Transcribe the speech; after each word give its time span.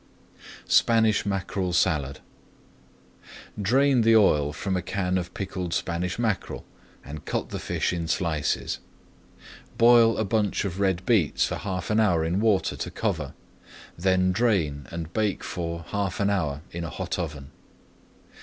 SPANISH 0.67 1.27
MACKEREL 1.27 1.73
SALAD 1.73 2.21
Drain 3.61 4.01
the 4.01 4.15
oil 4.15 4.51
from 4.51 4.75
a 4.75 4.81
can 4.81 5.15
of 5.15 5.31
pickled 5.35 5.75
Spanish 5.75 6.17
mackerel, 6.17 6.65
and 7.05 7.23
cut 7.25 7.49
the 7.49 7.59
fish 7.59 7.93
in 7.93 8.07
slices. 8.07 8.79
Boil 9.77 10.17
a 10.17 10.25
bunch 10.25 10.65
of 10.65 10.79
red 10.79 11.05
beets 11.05 11.45
for 11.45 11.57
half 11.57 11.91
an 11.91 11.99
hour 11.99 12.25
in 12.25 12.39
water 12.39 12.75
to 12.75 12.89
cover, 12.89 13.35
then 13.95 14.31
drain 14.31 14.87
and 14.89 15.13
bake 15.13 15.43
for 15.43 15.85
half 15.89 16.19
an 16.19 16.31
hour 16.31 16.63
in 16.71 16.83
a 16.83 16.89
hot 16.89 17.19
oven. 17.19 17.51